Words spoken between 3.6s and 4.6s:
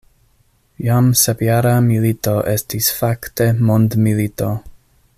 mondmilito.